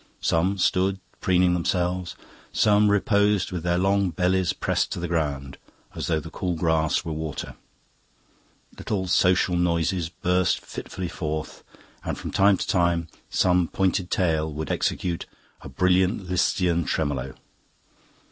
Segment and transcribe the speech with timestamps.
[0.21, 2.15] Some stood, preening themselves,
[2.51, 5.59] some reposed with their long bellies pressed to the ground,
[5.93, 7.53] as though the cool grass were water.
[8.79, 11.63] Little social noises burst fitfully forth,
[12.03, 15.27] and from time to time some pointed tail would execute
[15.61, 17.35] a brilliant Lisztian tremolo.